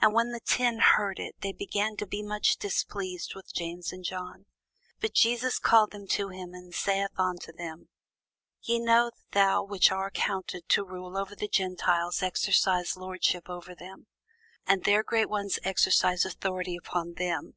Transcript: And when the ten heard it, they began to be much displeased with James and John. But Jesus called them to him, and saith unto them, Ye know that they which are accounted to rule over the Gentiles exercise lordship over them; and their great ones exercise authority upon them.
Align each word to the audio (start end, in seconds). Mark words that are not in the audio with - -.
And 0.00 0.14
when 0.14 0.30
the 0.30 0.38
ten 0.38 0.78
heard 0.78 1.18
it, 1.18 1.34
they 1.40 1.50
began 1.50 1.96
to 1.96 2.06
be 2.06 2.22
much 2.22 2.56
displeased 2.56 3.34
with 3.34 3.52
James 3.52 3.90
and 3.92 4.04
John. 4.04 4.46
But 5.00 5.12
Jesus 5.12 5.58
called 5.58 5.90
them 5.90 6.06
to 6.06 6.28
him, 6.28 6.54
and 6.54 6.72
saith 6.72 7.18
unto 7.18 7.52
them, 7.52 7.88
Ye 8.62 8.78
know 8.78 9.06
that 9.06 9.32
they 9.32 9.56
which 9.68 9.90
are 9.90 10.06
accounted 10.06 10.68
to 10.68 10.84
rule 10.84 11.16
over 11.16 11.34
the 11.34 11.48
Gentiles 11.48 12.22
exercise 12.22 12.96
lordship 12.96 13.50
over 13.50 13.74
them; 13.74 14.06
and 14.68 14.84
their 14.84 15.02
great 15.02 15.28
ones 15.28 15.58
exercise 15.64 16.24
authority 16.24 16.76
upon 16.76 17.14
them. 17.14 17.56